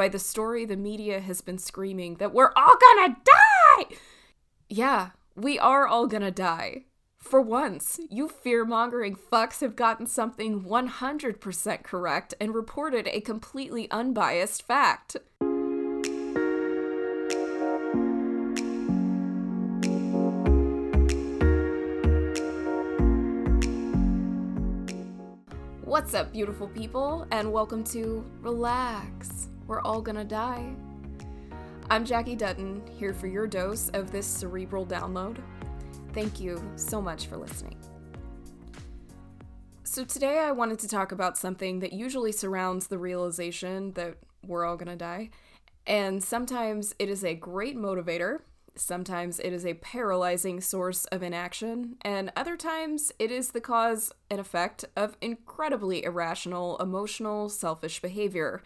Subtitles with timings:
[0.00, 3.96] by the story the media has been screaming that we're all gonna die.
[4.66, 6.86] Yeah, we are all gonna die.
[7.18, 13.90] For once, you fear mongering fucks have gotten something 100% correct and reported a completely
[13.90, 15.18] unbiased fact.
[26.00, 29.50] What's up, beautiful people, and welcome to Relax.
[29.66, 30.74] We're all gonna die.
[31.90, 35.36] I'm Jackie Dutton, here for your dose of this cerebral download.
[36.14, 37.76] Thank you so much for listening.
[39.84, 44.64] So, today I wanted to talk about something that usually surrounds the realization that we're
[44.64, 45.28] all gonna die,
[45.86, 48.38] and sometimes it is a great motivator
[48.80, 54.10] Sometimes it is a paralyzing source of inaction, and other times it is the cause
[54.30, 58.62] and effect of incredibly irrational, emotional, selfish behavior.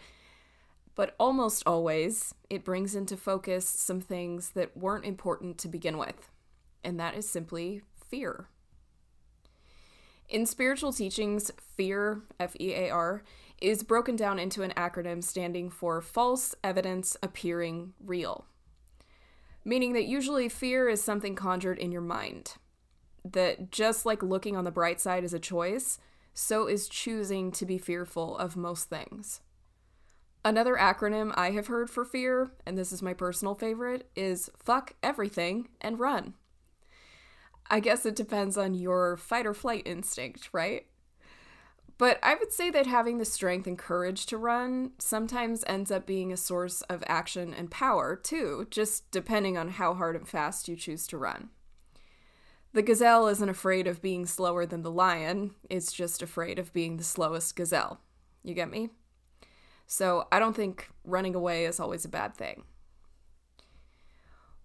[0.95, 6.31] But almost always, it brings into focus some things that weren't important to begin with,
[6.81, 8.47] and that is simply fear.
[10.29, 13.21] In spiritual teachings, fear, F E A R,
[13.61, 18.45] is broken down into an acronym standing for false evidence appearing real
[19.65, 22.53] meaning that usually fear is something conjured in your mind.
[23.25, 25.99] That just like looking on the bright side is a choice,
[26.33, 29.41] so is choosing to be fearful of most things.
[30.43, 34.93] Another acronym I have heard for fear, and this is my personal favorite, is fuck
[35.01, 36.35] everything and run.
[37.67, 40.85] I guess it depends on your fight or flight instinct, right?
[41.97, 46.05] But I would say that having the strength and courage to run sometimes ends up
[46.05, 50.67] being a source of action and power, too, just depending on how hard and fast
[50.67, 51.49] you choose to run.
[52.73, 56.97] The gazelle isn't afraid of being slower than the lion, it's just afraid of being
[56.97, 58.01] the slowest gazelle.
[58.43, 58.89] You get me?
[59.87, 62.63] So I don't think running away is always a bad thing.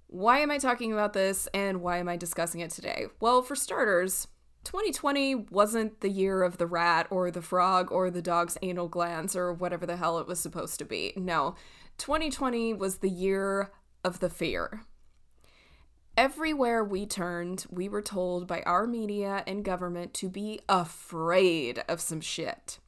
[0.09, 3.07] Why am I talking about this and why am I discussing it today?
[3.21, 4.27] Well, for starters,
[4.65, 9.35] 2020 wasn't the year of the rat or the frog or the dog's anal glands
[9.35, 11.13] or whatever the hell it was supposed to be.
[11.17, 11.55] No,
[11.99, 13.71] 2020 was the year
[14.05, 14.83] of the fear.
[16.17, 22.01] Everywhere we turned, we were told by our media and government to be afraid of
[22.01, 22.79] some shit.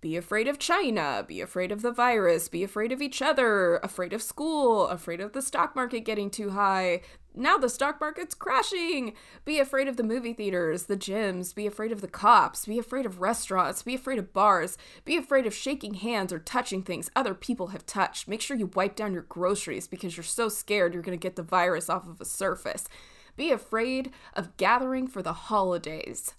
[0.00, 4.12] Be afraid of China, be afraid of the virus, be afraid of each other, afraid
[4.12, 7.00] of school, afraid of the stock market getting too high,
[7.38, 9.14] now the stock market's crashing.
[9.44, 13.06] Be afraid of the movie theaters, the gyms, be afraid of the cops, be afraid
[13.06, 17.34] of restaurants, be afraid of bars, be afraid of shaking hands or touching things other
[17.34, 18.28] people have touched.
[18.28, 21.36] Make sure you wipe down your groceries because you're so scared you're going to get
[21.36, 22.88] the virus off of a surface.
[23.36, 26.34] Be afraid of gathering for the holidays.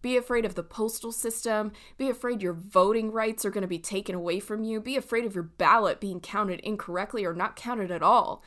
[0.00, 1.72] Be afraid of the postal system.
[1.96, 4.80] Be afraid your voting rights are going to be taken away from you.
[4.80, 8.42] Be afraid of your ballot being counted incorrectly or not counted at all.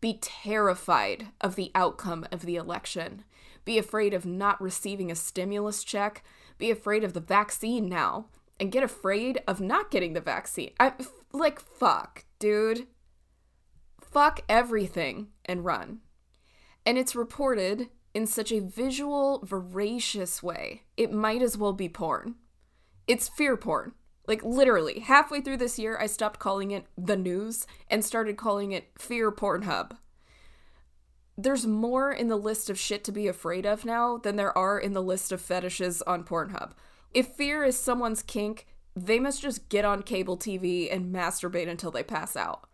[0.00, 3.24] Be terrified of the outcome of the election.
[3.64, 6.22] Be afraid of not receiving a stimulus check.
[6.58, 8.26] Be afraid of the vaccine now.
[8.58, 10.72] And get afraid of not getting the vaccine.
[10.80, 10.92] I,
[11.32, 12.86] like, fuck, dude.
[14.00, 16.00] Fuck everything and run.
[16.86, 22.36] And it's reported in such a visual, voracious way, it might as well be porn.
[23.06, 23.92] It's fear porn.
[24.26, 28.72] Like literally, halfway through this year, I stopped calling it the news and started calling
[28.72, 29.96] it Fear Pornhub.
[31.38, 34.78] There's more in the list of shit to be afraid of now than there are
[34.78, 36.72] in the list of fetishes on Pornhub.
[37.12, 41.90] If fear is someone's kink, they must just get on cable TV and masturbate until
[41.90, 42.68] they pass out.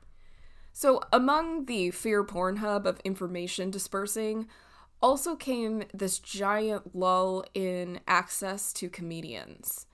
[0.72, 4.46] So, among the fear Pornhub of information dispersing,
[5.02, 9.86] also came this giant lull in access to comedians.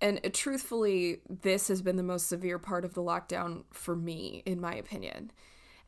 [0.00, 4.42] And uh, truthfully, this has been the most severe part of the lockdown for me,
[4.46, 5.30] in my opinion.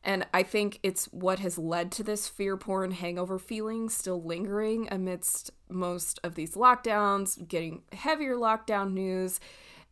[0.03, 4.87] And I think it's what has led to this fear porn hangover feeling still lingering
[4.89, 9.39] amidst most of these lockdowns, getting heavier lockdown news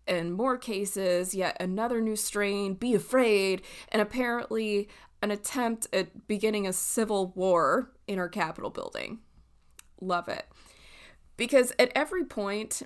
[0.08, 3.62] and more cases, yet another new strain, be afraid,
[3.92, 4.88] and apparently
[5.22, 9.20] an attempt at beginning a civil war in our Capitol building.
[10.00, 10.46] Love it.
[11.36, 12.84] Because at every point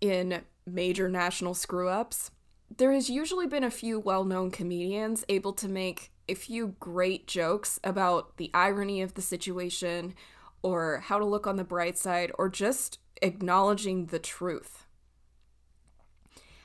[0.00, 2.30] in major national screw ups,
[2.76, 7.26] there has usually been a few well known comedians able to make a few great
[7.26, 10.14] jokes about the irony of the situation
[10.62, 14.86] or how to look on the bright side or just acknowledging the truth.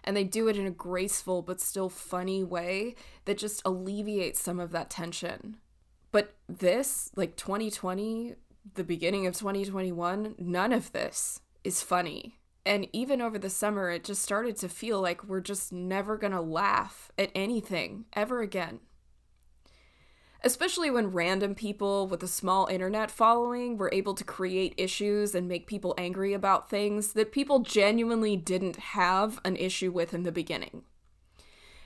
[0.03, 4.59] And they do it in a graceful but still funny way that just alleviates some
[4.59, 5.57] of that tension.
[6.11, 8.35] But this, like 2020,
[8.75, 14.03] the beginning of 2021, none of this is funny And even over the summer, it
[14.03, 18.79] just started to feel like we're just never gonna laugh at anything ever again.
[20.43, 25.47] Especially when random people with a small internet following were able to create issues and
[25.47, 30.31] make people angry about things that people genuinely didn't have an issue with in the
[30.31, 30.83] beginning.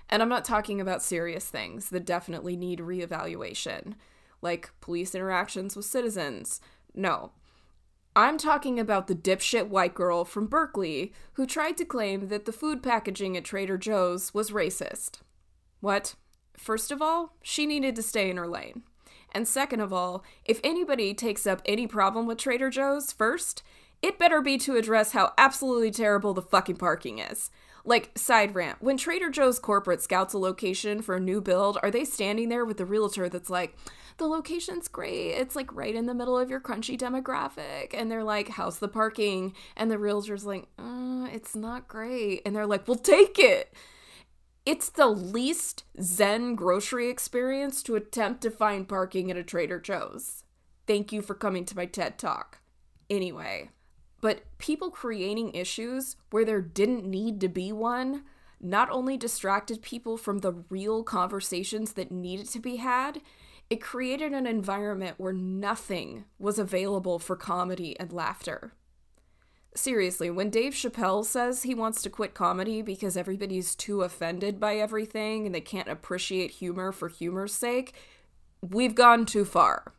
[0.10, 3.94] And I'm not talking about serious things that definitely need reevaluation,
[4.42, 6.60] like police interactions with citizens.
[6.94, 7.32] No.
[8.20, 12.52] I'm talking about the dipshit white girl from Berkeley who tried to claim that the
[12.52, 15.20] food packaging at Trader Joe's was racist.
[15.80, 16.16] What?
[16.58, 18.84] First of all, she needed to stay in her lane.
[19.32, 23.64] And second of all, if anybody takes up any problem with Trader Joe's first,
[24.02, 27.50] it better be to address how absolutely terrible the fucking parking is.
[27.86, 31.92] Like, side rant, when Trader Joe's corporate scouts a location for a new build, are
[31.92, 33.76] they standing there with the realtor that's like,
[34.18, 35.32] the location's great.
[35.32, 37.94] It's like right in the middle of your crunchy demographic.
[37.94, 39.54] And they're like, how's the parking?
[39.76, 42.42] And the realtor's like, uh, it's not great.
[42.46, 43.74] And they're like, well, take it.
[44.66, 50.44] It's the least zen grocery experience to attempt to find parking at a Trader Joe's.
[50.86, 52.60] Thank you for coming to my TED Talk.
[53.10, 53.70] Anyway,
[54.22, 58.24] but people creating issues where there didn't need to be one
[58.62, 63.22] not only distracted people from the real conversations that needed to be had,
[63.70, 68.74] it created an environment where nothing was available for comedy and laughter
[69.76, 74.76] seriously, when Dave Chappelle says he wants to quit comedy because everybody's too offended by
[74.78, 77.94] everything and they can't appreciate humor for humor's sake,
[78.62, 79.94] we've gone too far.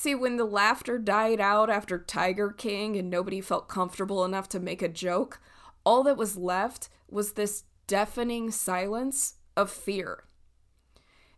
[0.00, 4.60] See, when the laughter died out after Tiger King and nobody felt comfortable enough to
[4.60, 5.40] make a joke,
[5.84, 10.22] all that was left was this deafening silence of fear.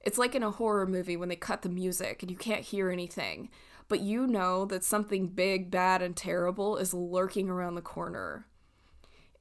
[0.02, 2.90] It's like in a horror movie when they cut the music and you can't hear
[2.90, 3.48] anything
[3.88, 8.44] but you know that something big, bad, and terrible is lurking around the corner.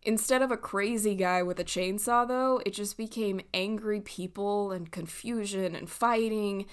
[0.01, 4.93] Instead of a crazy guy with a chainsaw, though, it just became angry people and
[4.93, 6.65] confusion and fighting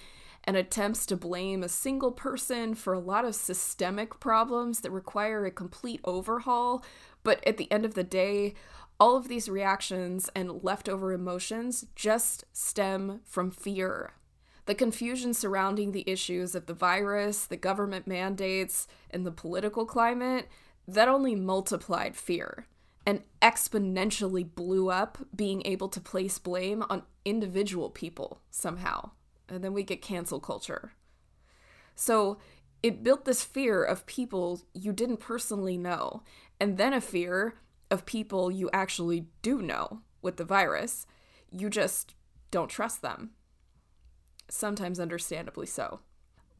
[0.47, 5.45] and attempts to blame a single person for a lot of systemic problems that require
[5.45, 6.85] a complete overhaul.
[7.23, 8.55] But at the end of the day,
[9.01, 14.13] all of these reactions and leftover emotions just stem from fear.
[14.67, 20.49] The confusion surrounding the issues of the virus, the government mandates, and the political climate,
[20.89, 22.67] that only multiplied fear
[23.07, 29.11] and exponentially blew up being able to place blame on individual people somehow.
[29.49, 30.93] And then we get cancel culture.
[31.95, 32.39] So
[32.83, 36.23] it built this fear of people you didn't personally know,
[36.61, 37.55] and then a fear
[37.91, 41.07] of people you actually do know with the virus.
[41.51, 42.15] You just
[42.51, 43.31] don't trust them
[44.49, 46.01] sometimes understandably so.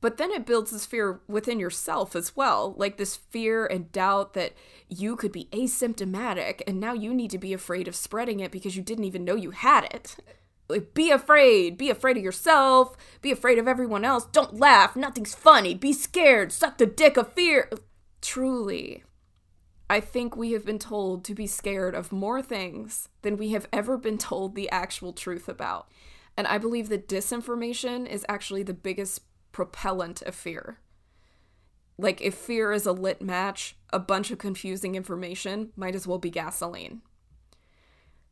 [0.01, 4.35] But then it builds this fear within yourself as well, like this fear and doubt
[4.35, 4.53] that
[4.89, 8.77] you could be asymptomatic and now you need to be afraid of spreading it because
[8.77, 10.17] you didn't even know you had it.
[10.69, 11.79] Like, be afraid.
[11.79, 12.97] Be afraid of yourself.
[13.23, 14.27] Be afraid of everyone else.
[14.27, 14.97] Don't laugh.
[14.97, 15.75] Nothing's funny.
[15.75, 16.53] Be scared.
[16.53, 17.71] Suck the dick of fear.
[18.21, 19.05] Truly,
[19.89, 23.69] I think we have been told to be scared of more things than we have
[23.73, 25.89] ever been told the actual truth about.
[26.37, 29.21] And I believe that disinformation is actually the biggest
[29.53, 30.81] propellant of fear.
[31.99, 36.19] Like, if fear is a lit match, a bunch of confusing information might as well
[36.19, 37.01] be gasoline.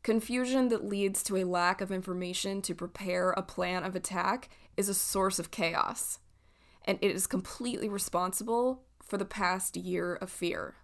[0.05, 4.87] Confusion that leads to a lack of information to prepare a plan of attack is
[4.87, 6.19] a source of chaos,
[6.85, 10.75] and it is completely responsible for the past year of fear.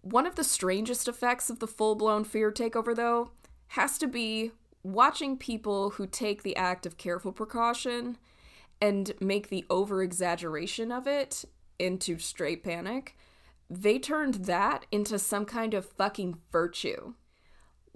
[0.00, 3.30] One of the strangest effects of the full blown fear takeover, though,
[3.68, 8.16] has to be watching people who take the act of careful precaution
[8.80, 11.44] and make the over exaggeration of it
[11.78, 13.18] into straight panic,
[13.68, 17.12] they turned that into some kind of fucking virtue.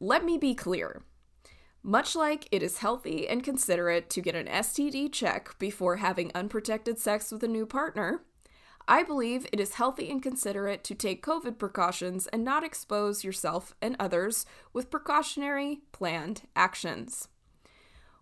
[0.02, 1.02] Let me be clear.
[1.82, 6.98] Much like it is healthy and considerate to get an STD check before having unprotected
[6.98, 8.22] sex with a new partner,
[8.88, 13.74] I believe it is healthy and considerate to take COVID precautions and not expose yourself
[13.82, 17.28] and others with precautionary, planned actions.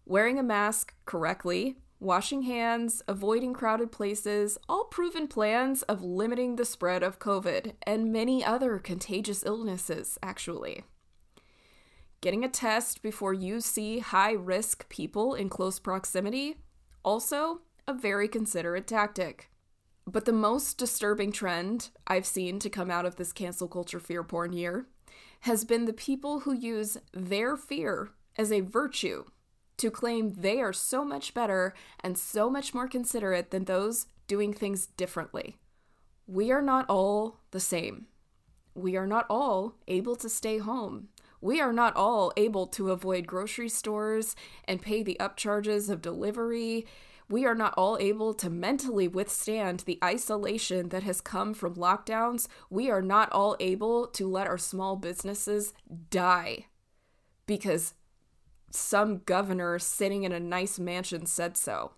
[0.05, 6.65] Wearing a mask correctly, washing hands, avoiding crowded places, all proven plans of limiting the
[6.65, 10.83] spread of COVID and many other contagious illnesses, actually.
[12.21, 16.57] Getting a test before you see high risk people in close proximity,
[17.05, 19.51] also a very considerate tactic.
[20.05, 24.25] But the most disturbing trend I've seen to come out of this cancel culture fear
[24.25, 24.87] porn year
[25.43, 29.25] has been the people who use their fear as a virtue
[29.77, 34.53] to claim they are so much better and so much more considerate than those doing
[34.53, 35.57] things differently.
[36.27, 38.07] We are not all the same.
[38.75, 41.09] we are not all able to stay home.
[41.41, 46.87] We are not all able to avoid grocery stores and pay the upcharges of delivery.
[47.29, 52.49] We are not all able to mentally withstand the isolation that has come from lockdowns.
[52.71, 55.75] We are not all able to let our small businesses
[56.11, 56.67] die
[57.47, 57.95] because
[58.71, 61.93] some governor sitting in a nice mansion said so.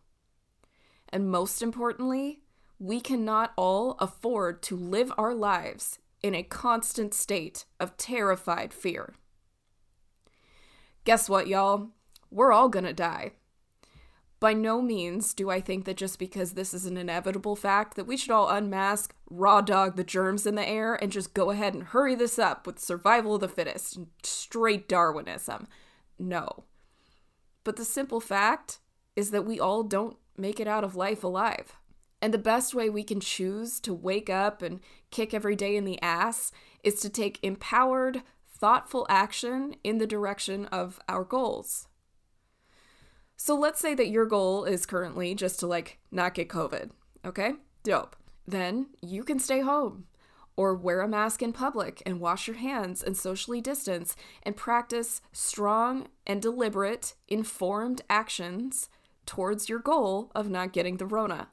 [1.09, 2.43] And most importantly,
[2.79, 9.15] we cannot all afford to live our lives in a constant state of terrified fear.
[11.05, 11.89] Guess what, y'all?
[12.31, 13.33] We're all gonna die.
[14.39, 18.07] By no means do I think that just because this is an inevitable fact that
[18.07, 21.75] we should all unmask, raw dog the germs in the air, and just go ahead
[21.75, 25.67] and hurry this up with survival of the fittest and straight Darwinism.
[26.19, 26.65] No.
[27.65, 28.79] But the simple fact
[29.15, 31.77] is that we all don't make it out of life alive.
[32.23, 34.81] And the best way we can choose to wake up and
[35.11, 36.51] kick every day in the ass
[36.83, 38.23] is to take empowered,
[38.61, 41.89] thoughtful action in the direction of our goals.
[43.37, 46.91] So let's say that your goal is currently just to like not get COVID,
[47.25, 47.55] okay?
[47.83, 48.17] Dope.
[48.47, 50.05] Then you can stay home
[50.57, 55.23] or wear a mask in public and wash your hands and socially distance and practice
[55.33, 58.91] strong and deliberate, informed actions
[59.25, 61.49] towards your goal of not getting the Rona.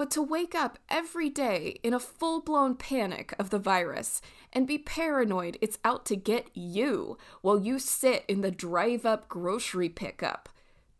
[0.00, 4.66] But to wake up every day in a full blown panic of the virus and
[4.66, 9.90] be paranoid it's out to get you while you sit in the drive up grocery
[9.90, 10.48] pickup,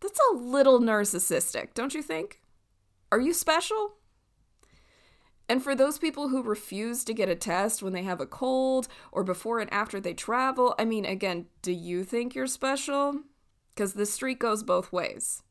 [0.00, 2.42] that's a little narcissistic, don't you think?
[3.11, 3.95] Are you special?
[5.49, 8.87] And for those people who refuse to get a test when they have a cold
[9.12, 13.21] or before and after they travel, I mean, again, do you think you're special?
[13.71, 15.42] Because the street goes both ways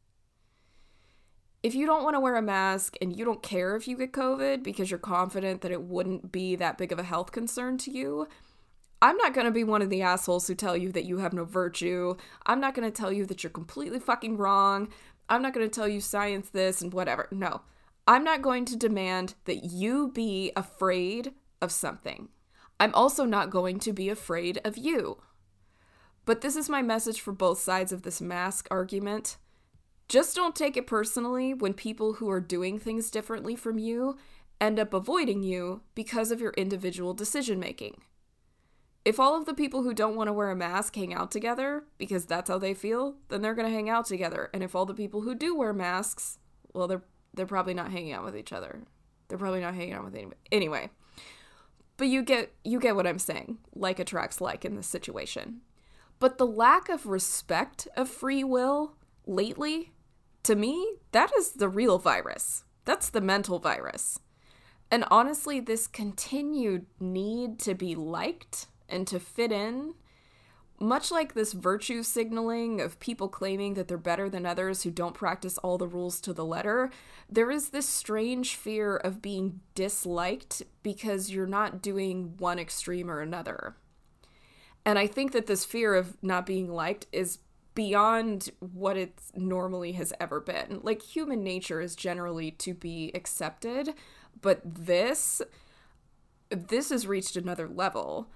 [1.61, 4.13] if you don't want to wear a mask and you don't care if you get
[4.13, 7.91] COVID because you're confident that it wouldn't be that big of a health concern to
[7.91, 8.27] you,
[9.01, 11.33] I'm not going to be one of the assholes who tell you that you have
[11.33, 12.15] no virtue.
[12.45, 14.89] I'm not going to tell you that you're completely fucking wrong.
[15.29, 17.27] I'm not going to tell you science this and whatever.
[17.31, 17.61] No.
[18.07, 22.29] I'm not going to demand that you be afraid of something.
[22.79, 25.21] I'm also not going to be afraid of you.
[26.25, 29.37] But this is my message for both sides of this mask argument.
[30.09, 34.17] Just don't take it personally when people who are doing things differently from you
[34.59, 38.01] end up avoiding you because of your individual decision making.
[39.05, 41.83] If all of the people who don't want to wear a mask hang out together
[41.99, 44.49] because that's how they feel, then they're going to hang out together.
[44.51, 46.39] And if all the people who do wear masks,
[46.73, 48.81] well they're they're probably not hanging out with each other.
[49.27, 50.37] They're probably not hanging out with anybody.
[50.51, 50.89] Anyway,
[51.97, 53.59] but you get you get what I'm saying.
[53.75, 55.61] Like attracts like in this situation.
[56.17, 58.95] But the lack of respect of free will
[59.27, 59.91] lately
[60.43, 62.63] to me, that is the real virus.
[62.85, 64.19] That's the mental virus.
[64.91, 69.93] And honestly, this continued need to be liked and to fit in,
[70.79, 75.13] much like this virtue signaling of people claiming that they're better than others who don't
[75.13, 76.89] practice all the rules to the letter,
[77.29, 83.19] there is this strange fear of being disliked because you're not doing one extreme or
[83.19, 83.75] another.
[84.85, 87.39] And I think that this fear of not being liked is
[87.79, 90.81] beyond what it normally has ever been.
[90.83, 93.93] Like human nature is generally to be accepted,
[94.41, 95.41] but this
[96.49, 98.29] this has reached another level.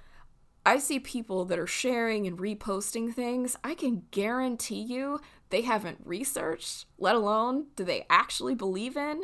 [0.65, 3.57] I see people that are sharing and reposting things.
[3.65, 5.19] I can guarantee you
[5.49, 9.23] they haven't researched, let alone do they actually believe in,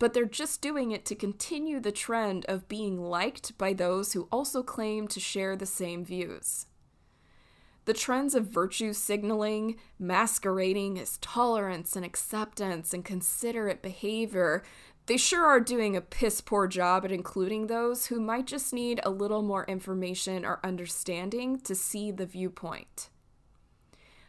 [0.00, 4.26] but they're just doing it to continue the trend of being liked by those who
[4.32, 6.66] also claim to share the same views.
[7.86, 14.64] The trends of virtue signaling, masquerading as tolerance and acceptance and considerate behavior,
[15.06, 18.98] they sure are doing a piss poor job at including those who might just need
[19.04, 23.08] a little more information or understanding to see the viewpoint.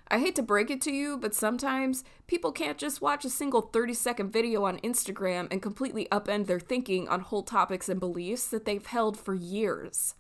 [0.08, 3.62] I hate to break it to you, but sometimes people can't just watch a single
[3.62, 8.48] 30 second video on Instagram and completely upend their thinking on whole topics and beliefs
[8.50, 10.14] that they've held for years.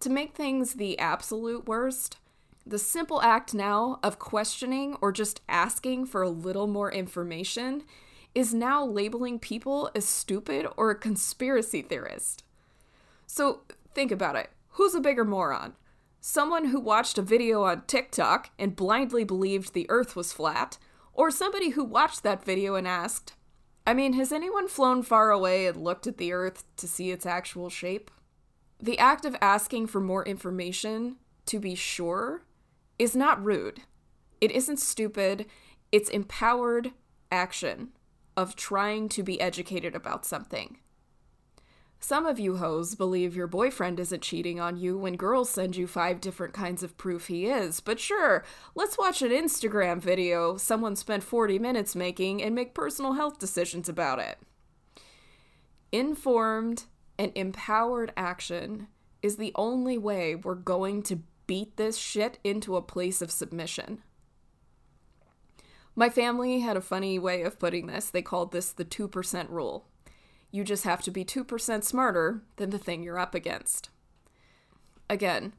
[0.00, 2.18] To make things the absolute worst,
[2.64, 7.82] the simple act now of questioning or just asking for a little more information
[8.34, 12.44] is now labeling people as stupid or a conspiracy theorist.
[13.26, 13.62] So
[13.94, 15.74] think about it who's a bigger moron?
[16.20, 20.78] Someone who watched a video on TikTok and blindly believed the earth was flat,
[21.12, 23.34] or somebody who watched that video and asked,
[23.84, 27.26] I mean, has anyone flown far away and looked at the earth to see its
[27.26, 28.10] actual shape?
[28.80, 31.16] The act of asking for more information,
[31.46, 32.42] to be sure,
[32.98, 33.80] is not rude.
[34.40, 35.46] It isn't stupid.
[35.90, 36.92] It's empowered
[37.32, 37.88] action
[38.36, 40.78] of trying to be educated about something.
[42.00, 45.88] Some of you hoes believe your boyfriend isn't cheating on you when girls send you
[45.88, 48.44] five different kinds of proof he is, but sure,
[48.76, 53.88] let's watch an Instagram video someone spent 40 minutes making and make personal health decisions
[53.88, 54.38] about it.
[55.90, 56.84] Informed
[57.18, 58.88] and empowered action
[59.22, 64.02] is the only way we're going to beat this shit into a place of submission.
[65.96, 68.08] My family had a funny way of putting this.
[68.08, 69.88] They called this the 2% rule.
[70.52, 73.90] You just have to be 2% smarter than the thing you're up against.
[75.10, 75.54] Again,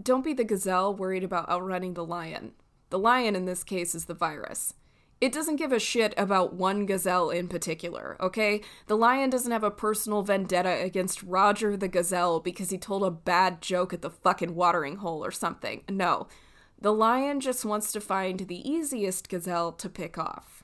[0.00, 2.52] don't be the gazelle worried about outrunning the lion.
[2.90, 4.74] The lion in this case is the virus.
[5.18, 8.60] It doesn't give a shit about one gazelle in particular, okay?
[8.86, 13.10] The lion doesn't have a personal vendetta against Roger the gazelle because he told a
[13.10, 15.82] bad joke at the fucking watering hole or something.
[15.88, 16.28] No.
[16.78, 20.62] The lion just wants to find the easiest gazelle to pick off.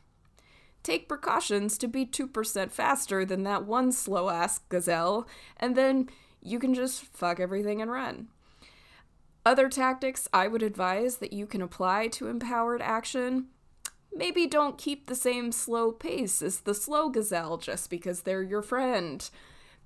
[0.82, 6.10] Take precautions to be 2% faster than that one slow ass gazelle, and then
[6.42, 8.28] you can just fuck everything and run.
[9.46, 13.46] Other tactics I would advise that you can apply to empowered action
[14.14, 18.62] maybe don't keep the same slow pace as the slow gazelle just because they're your
[18.62, 19.28] friend.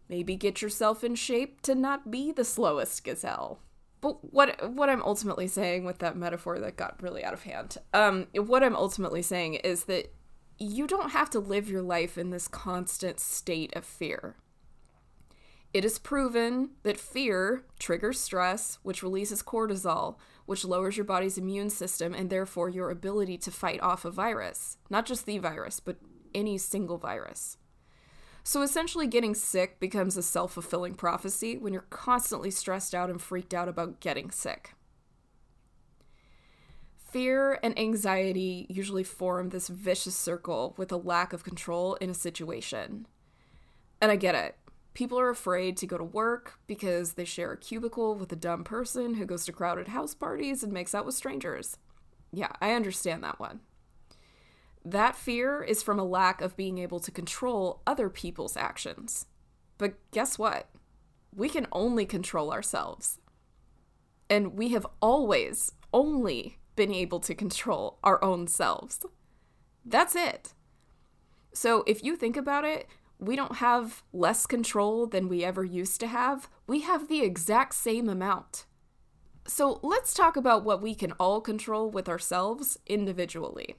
[0.08, 3.58] Maybe get yourself in shape to not be the slowest gazelle.
[4.00, 7.78] But what what I'm ultimately saying with that metaphor that got really out of hand,
[7.92, 10.12] um, what I'm ultimately saying is that
[10.58, 14.36] you don't have to live your life in this constant state of fear.
[15.74, 21.70] It is proven that fear triggers stress, which releases cortisol, which lowers your body's immune
[21.70, 24.78] system and therefore your ability to fight off a virus.
[24.88, 25.96] Not just the virus, but
[26.34, 27.58] any single virus.
[28.44, 33.20] So essentially, getting sick becomes a self fulfilling prophecy when you're constantly stressed out and
[33.20, 34.74] freaked out about getting sick.
[37.10, 42.14] Fear and anxiety usually form this vicious circle with a lack of control in a
[42.14, 43.06] situation.
[44.00, 44.54] And I get it.
[44.96, 48.64] People are afraid to go to work because they share a cubicle with a dumb
[48.64, 51.76] person who goes to crowded house parties and makes out with strangers.
[52.32, 53.60] Yeah, I understand that one.
[54.82, 59.26] That fear is from a lack of being able to control other people's actions.
[59.76, 60.70] But guess what?
[61.30, 63.18] We can only control ourselves.
[64.30, 69.04] And we have always only been able to control our own selves.
[69.84, 70.54] That's it.
[71.52, 76.00] So if you think about it, we don't have less control than we ever used
[76.00, 76.48] to have.
[76.66, 78.66] We have the exact same amount.
[79.46, 83.76] So let's talk about what we can all control with ourselves individually.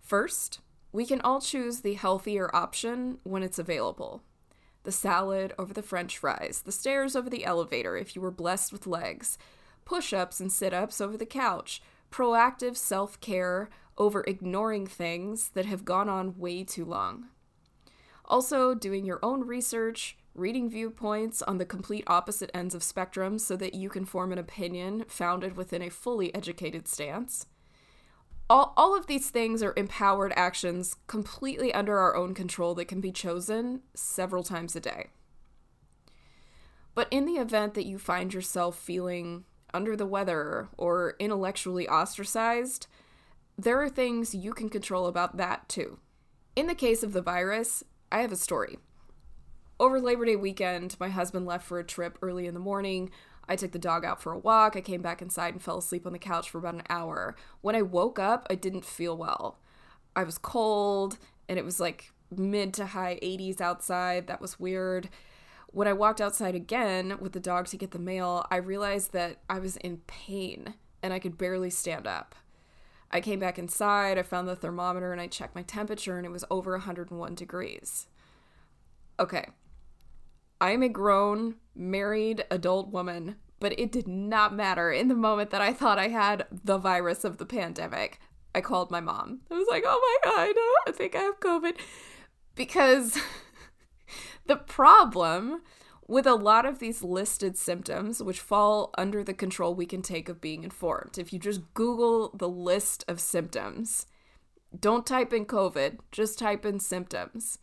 [0.00, 0.60] First,
[0.92, 4.22] we can all choose the healthier option when it's available.
[4.84, 8.72] The salad over the french fries, the stairs over the elevator if you were blessed
[8.72, 9.36] with legs,
[9.84, 15.66] push ups and sit ups over the couch, proactive self care over ignoring things that
[15.66, 17.26] have gone on way too long.
[18.28, 23.56] Also, doing your own research, reading viewpoints on the complete opposite ends of spectrum so
[23.56, 27.46] that you can form an opinion founded within a fully educated stance.
[28.50, 33.00] All, all of these things are empowered actions completely under our own control that can
[33.00, 35.08] be chosen several times a day.
[36.94, 42.86] But in the event that you find yourself feeling under the weather or intellectually ostracized,
[43.56, 45.98] there are things you can control about that too.
[46.56, 48.78] In the case of the virus, I have a story.
[49.78, 53.10] Over Labor Day weekend, my husband left for a trip early in the morning.
[53.48, 54.76] I took the dog out for a walk.
[54.76, 57.36] I came back inside and fell asleep on the couch for about an hour.
[57.60, 59.58] When I woke up, I didn't feel well.
[60.16, 61.18] I was cold
[61.48, 64.26] and it was like mid to high 80s outside.
[64.26, 65.08] That was weird.
[65.68, 69.40] When I walked outside again with the dog to get the mail, I realized that
[69.48, 72.34] I was in pain and I could barely stand up.
[73.10, 76.32] I came back inside, I found the thermometer, and I checked my temperature, and it
[76.32, 78.06] was over 101 degrees.
[79.18, 79.46] Okay.
[80.60, 85.50] I am a grown, married adult woman, but it did not matter in the moment
[85.50, 88.20] that I thought I had the virus of the pandemic.
[88.54, 89.40] I called my mom.
[89.50, 90.54] I was like, oh my God,
[90.86, 91.76] I think I have COVID.
[92.54, 93.18] Because
[94.46, 95.62] the problem
[96.08, 100.28] with a lot of these listed symptoms, which fall under the control we can take
[100.28, 101.18] of being informed.
[101.18, 104.06] If you just Google the list of symptoms,
[104.78, 107.58] don't type in COVID, just type in symptoms.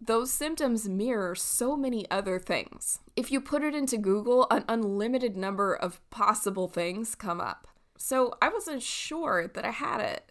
[0.00, 3.00] Those symptoms mirror so many other things.
[3.16, 7.66] If you put it into Google, an unlimited number of possible things come up.
[7.98, 10.30] So I wasn't sure that I had it.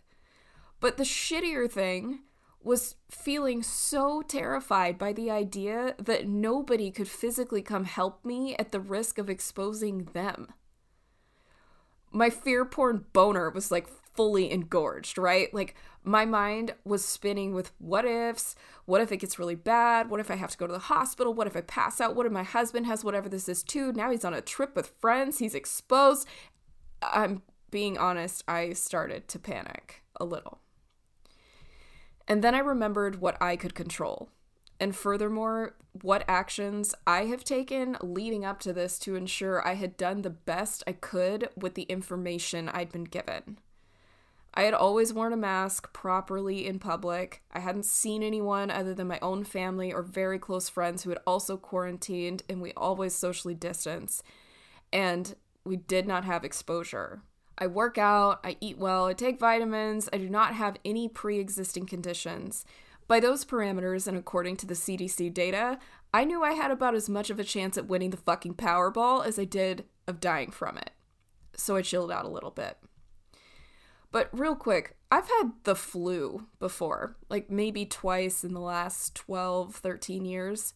[0.80, 2.20] But the shittier thing
[2.66, 8.72] was feeling so terrified by the idea that nobody could physically come help me at
[8.72, 10.48] the risk of exposing them.
[12.12, 15.54] My fear porn boner was like fully engorged, right?
[15.54, 18.56] Like my mind was spinning with what ifs.
[18.86, 20.10] What if it gets really bad?
[20.10, 21.34] What if I have to go to the hospital?
[21.34, 22.16] What if I pass out?
[22.16, 23.92] What if my husband has whatever this is too?
[23.92, 25.38] Now he's on a trip with friends.
[25.38, 26.28] He's exposed.
[27.04, 30.62] I'm being honest, I started to panic a little.
[32.28, 34.30] And then I remembered what I could control.
[34.80, 39.96] And furthermore, what actions I have taken leading up to this to ensure I had
[39.96, 43.60] done the best I could with the information I'd been given.
[44.54, 47.42] I had always worn a mask properly in public.
[47.52, 51.20] I hadn't seen anyone other than my own family or very close friends who had
[51.28, 54.24] also quarantined, and we always socially distanced.
[54.94, 55.36] And
[55.66, 57.22] we did not have exposure.
[57.58, 61.40] I work out, I eat well, I take vitamins, I do not have any pre
[61.40, 62.66] existing conditions.
[63.08, 65.78] By those parameters, and according to the CDC data,
[66.14, 69.26] I knew I had about as much of a chance at winning the fucking Powerball
[69.26, 70.92] as I did of dying from it.
[71.56, 72.78] So I chilled out a little bit.
[74.12, 79.76] But real quick, I've had the flu before, like maybe twice in the last 12,
[79.76, 80.74] 13 years.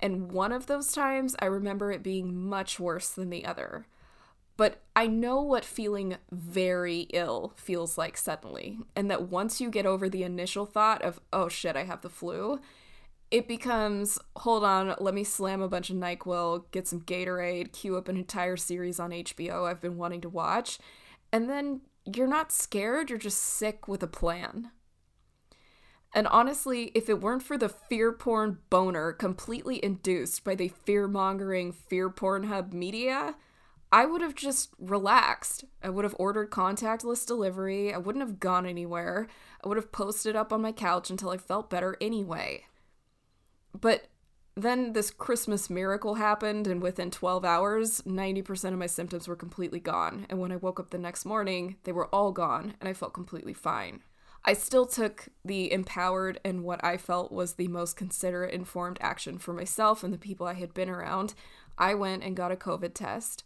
[0.00, 3.86] And one of those times, I remember it being much worse than the other.
[4.56, 9.84] But I know what feeling very ill feels like suddenly, and that once you get
[9.84, 12.60] over the initial thought of, oh shit, I have the flu,
[13.30, 17.96] it becomes, hold on, let me slam a bunch of NyQuil, get some Gatorade, queue
[17.96, 20.78] up an entire series on HBO I've been wanting to watch,
[21.32, 24.70] and then you're not scared, you're just sick with a plan.
[26.14, 31.08] And honestly, if it weren't for the fear porn boner completely induced by the fear
[31.08, 33.34] mongering fear porn hub media,
[33.92, 35.64] I would have just relaxed.
[35.82, 37.94] I would have ordered contactless delivery.
[37.94, 39.28] I wouldn't have gone anywhere.
[39.64, 42.64] I would have posted up on my couch until I felt better anyway.
[43.78, 44.08] But
[44.56, 49.80] then this Christmas miracle happened, and within 12 hours, 90% of my symptoms were completely
[49.80, 50.26] gone.
[50.30, 53.12] And when I woke up the next morning, they were all gone, and I felt
[53.12, 54.00] completely fine.
[54.48, 59.38] I still took the empowered and what I felt was the most considerate, informed action
[59.38, 61.34] for myself and the people I had been around.
[61.76, 63.42] I went and got a COVID test.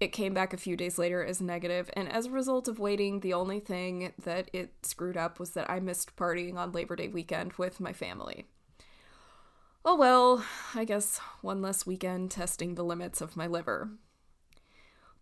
[0.00, 3.20] It came back a few days later as negative, and as a result of waiting,
[3.20, 7.08] the only thing that it screwed up was that I missed partying on Labor Day
[7.08, 8.46] weekend with my family.
[9.84, 13.90] Oh well, I guess one less weekend testing the limits of my liver.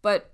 [0.01, 0.33] But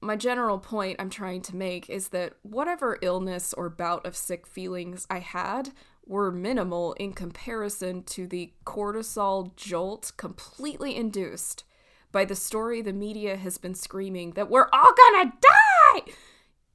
[0.00, 4.46] my general point I'm trying to make is that whatever illness or bout of sick
[4.46, 5.70] feelings I had
[6.06, 11.64] were minimal in comparison to the cortisol jolt completely induced
[12.12, 16.12] by the story the media has been screaming that we're all gonna die.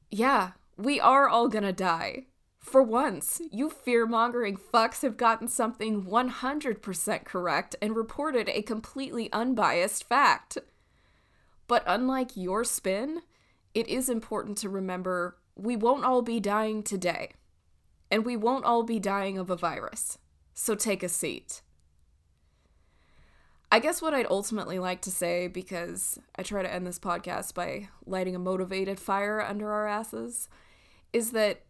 [0.10, 2.26] Yeah, we are all gonna die.
[2.60, 9.32] For once, you fear mongering fucks have gotten something 100% correct and reported a completely
[9.32, 10.58] unbiased fact.
[11.68, 13.22] But unlike your spin,
[13.74, 17.32] it is important to remember we won't all be dying today.
[18.12, 20.18] And we won't all be dying of a virus.
[20.54, 21.62] So take a seat.
[23.70, 27.54] I guess what I'd ultimately like to say, because I try to end this podcast
[27.54, 30.48] by lighting a motivated fire under our asses,
[31.12, 31.64] is that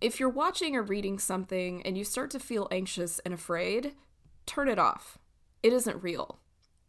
[0.00, 3.92] if you're watching or reading something and you start to feel anxious and afraid,
[4.44, 5.18] turn it off.
[5.62, 6.38] It isn't real.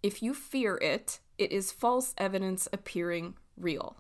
[0.04, 3.98] If you fear it, it is false evidence appearing real.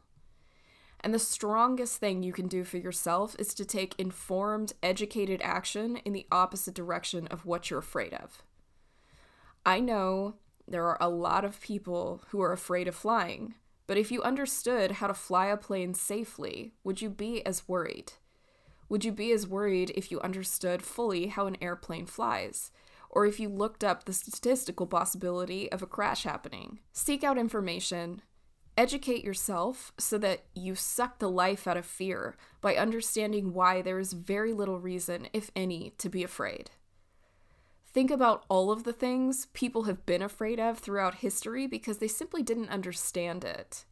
[0.99, 5.97] And the strongest thing you can do for yourself is to take informed, educated action
[6.03, 8.43] in the opposite direction of what you're afraid of.
[9.65, 10.35] I know
[10.69, 13.55] there are a lot of people who are afraid of flying,
[13.87, 18.13] but if you understood how to fly a plane safely, would you be as worried?
[18.87, 22.71] Would you be as worried if you understood fully how an airplane flies?
[23.09, 26.79] Or if you looked up the statistical possibility of a crash happening?
[26.91, 28.21] Seek out information,
[28.77, 33.99] educate yourself so that you suck the life out of fear by understanding why there
[33.99, 36.71] is very little reason, if any, to be afraid.
[37.91, 42.07] Think about all of the things people have been afraid of throughout history because they
[42.07, 43.85] simply didn't understand it.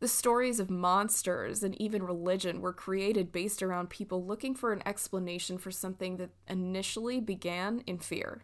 [0.00, 4.82] The stories of monsters and even religion were created based around people looking for an
[4.84, 8.42] explanation for something that initially began in fear.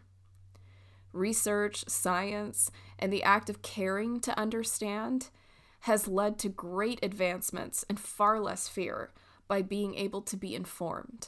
[1.11, 5.31] Research, science, and the act of caring to understand
[5.81, 9.11] has led to great advancements and far less fear
[9.49, 11.27] by being able to be informed.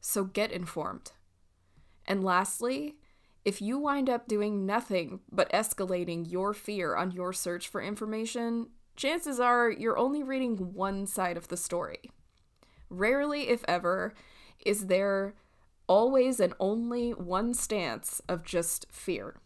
[0.00, 1.12] So get informed.
[2.10, 2.96] And lastly,
[3.44, 8.70] if you wind up doing nothing but escalating your fear on your search for information,
[8.96, 12.10] chances are you're only reading one side of the story.
[12.88, 14.12] Rarely, if ever,
[14.66, 15.34] is there
[15.86, 19.36] always and only one stance of just fear.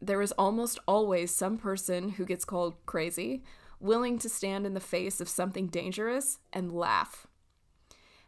[0.00, 3.42] There is almost always some person who gets called crazy
[3.80, 7.26] willing to stand in the face of something dangerous and laugh.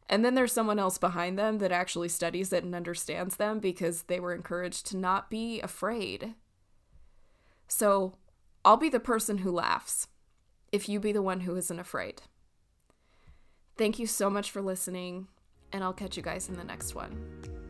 [0.08, 4.02] And then there's someone else behind them that actually studies it and understands them because
[4.02, 6.34] they were encouraged to not be afraid.
[7.66, 8.16] So
[8.64, 10.08] I'll be the person who laughs
[10.70, 12.22] if you be the one who isn't afraid.
[13.78, 15.28] Thank you so much for listening,
[15.72, 17.61] and I'll catch you guys in the next one.